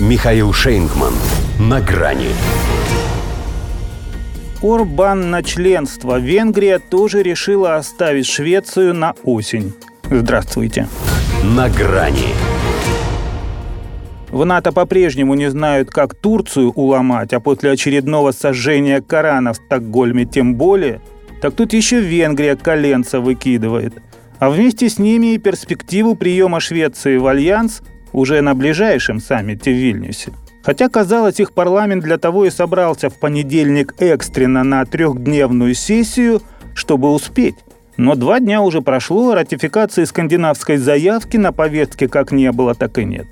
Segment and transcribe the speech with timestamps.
[0.00, 1.14] Михаил Шейнгман.
[1.60, 2.30] На грани.
[4.60, 6.18] Орбан на членство.
[6.18, 9.72] Венгрия тоже решила оставить Швецию на осень.
[10.10, 10.88] Здравствуйте.
[11.44, 12.34] На грани.
[14.32, 20.24] В НАТО по-прежнему не знают, как Турцию уломать, а после очередного сожжения Корана в Стокгольме
[20.24, 21.00] тем более.
[21.40, 23.94] Так тут еще Венгрия коленца выкидывает.
[24.40, 27.80] А вместе с ними и перспективу приема Швеции в Альянс
[28.14, 30.32] уже на ближайшем саммите в Вильнюсе.
[30.62, 36.40] Хотя, казалось, их парламент для того и собрался в понедельник экстренно на трехдневную сессию,
[36.74, 37.56] чтобы успеть.
[37.98, 43.04] Но два дня уже прошло, ратификации скандинавской заявки на повестке как не было, так и
[43.04, 43.26] нет.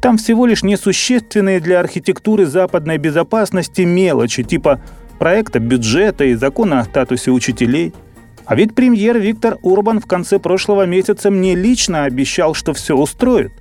[0.00, 4.80] Там всего лишь несущественные для архитектуры западной безопасности мелочи, типа
[5.18, 7.92] проекта бюджета и закона о статусе учителей.
[8.44, 13.52] А ведь премьер Виктор Урбан в конце прошлого месяца мне лично обещал, что все устроит.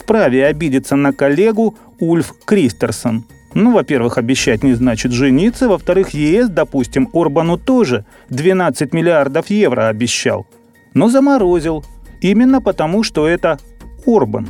[0.00, 3.24] Вправе обидеться на коллегу, Ульф Кристерсон.
[3.52, 10.46] Ну, во-первых, обещать не значит жениться, во-вторых, ЕС, допустим, Орбану тоже 12 миллиардов евро обещал.
[10.94, 11.84] Но заморозил.
[12.20, 13.58] Именно потому, что это
[14.06, 14.48] Орбан.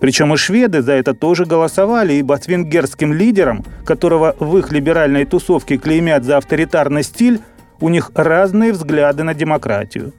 [0.00, 5.24] Причем и шведы за это тоже голосовали, ибо с венгерским лидером, которого в их либеральной
[5.24, 7.40] тусовке клеймят за авторитарный стиль,
[7.80, 10.12] у них разные взгляды на демократию.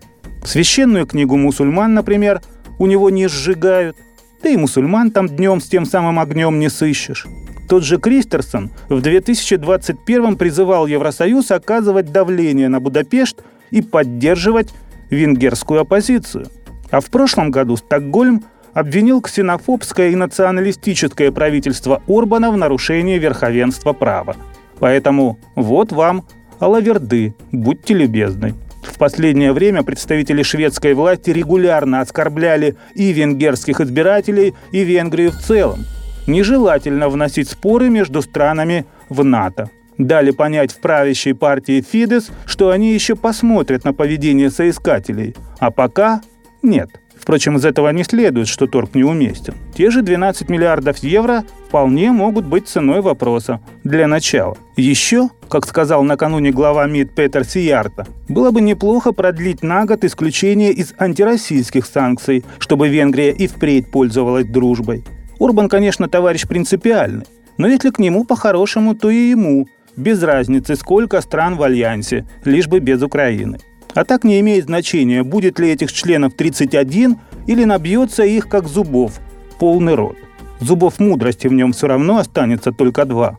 [0.46, 2.42] Священную книгу мусульман, например,
[2.80, 3.96] у него не сжигают–
[4.44, 7.26] да и мусульман там днем с тем самым огнем не сыщешь.
[7.70, 14.74] Тот же Кристерсон в 2021 призывал Евросоюз оказывать давление на Будапешт и поддерживать
[15.10, 16.48] венгерскую оппозицию.
[16.92, 24.36] А в прошлом году Стокгольм обвинил ксенофобское и националистическое правительство Орбана в нарушении верховенства права.
[24.80, 26.26] Поэтому вот вам
[26.60, 28.54] Алаверды, будьте любезны.
[28.84, 35.86] В последнее время представители шведской власти регулярно оскорбляли и венгерских избирателей, и Венгрию в целом.
[36.28, 39.70] Нежелательно вносить споры между странами в НАТО.
[39.98, 45.36] Дали понять в правящей партии Фидес, что они еще посмотрят на поведение соискателей.
[45.60, 46.22] А пока
[46.62, 46.90] нет.
[47.16, 49.54] Впрочем, из этого не следует, что торг неуместен.
[49.76, 53.60] Те же 12 миллиардов евро вполне могут быть ценой вопроса.
[53.84, 54.56] Для начала.
[54.78, 60.72] Еще, как сказал накануне глава МИД Петер Сиярта, было бы неплохо продлить на год исключение
[60.72, 65.04] из антироссийских санкций, чтобы Венгрия и впредь пользовалась дружбой.
[65.40, 67.26] Урбан, конечно, товарищ принципиальный,
[67.58, 69.68] но если к нему по-хорошему, то и ему.
[69.96, 73.60] Без разницы, сколько стран в Альянсе, лишь бы без Украины.
[73.94, 79.20] А так не имеет значения, будет ли этих членов 31 или набьется их как зубов,
[79.64, 80.18] полный рот.
[80.60, 83.38] Зубов мудрости в нем все равно останется только два.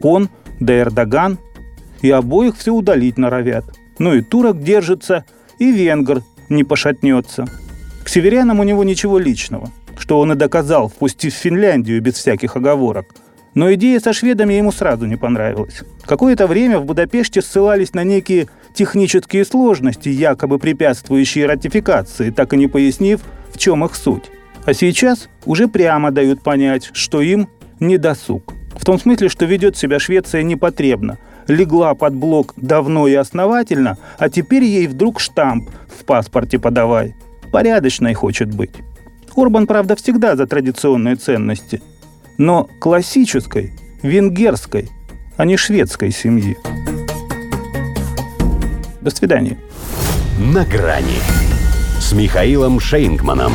[0.00, 1.36] Он, да Эрдоган,
[2.00, 3.66] и обоих все удалить норовят.
[3.98, 5.26] Ну и турок держится,
[5.58, 7.44] и венгр не пошатнется.
[8.02, 13.14] К северянам у него ничего личного, что он и доказал, впустив Финляндию без всяких оговорок.
[13.52, 15.82] Но идея со шведами ему сразу не понравилась.
[16.06, 22.66] Какое-то время в Будапеште ссылались на некие технические сложности, якобы препятствующие ратификации, так и не
[22.66, 23.20] пояснив,
[23.52, 24.30] в чем их суть.
[24.66, 28.52] А сейчас уже прямо дают понять, что им не досуг.
[28.74, 31.18] В том смысле, что ведет себя Швеция непотребно.
[31.46, 37.14] Легла под блок давно и основательно, а теперь ей вдруг штамп в паспорте подавай.
[37.52, 38.72] Порядочной хочет быть.
[39.36, 41.80] Орбан, правда, всегда за традиционные ценности.
[42.36, 43.72] Но классической,
[44.02, 44.90] венгерской,
[45.36, 46.56] а не шведской семьи.
[49.00, 49.58] До свидания.
[50.40, 51.20] На грани
[52.00, 53.52] с Михаилом Шейнгманом.